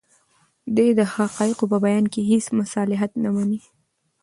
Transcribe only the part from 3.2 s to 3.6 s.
نه مني.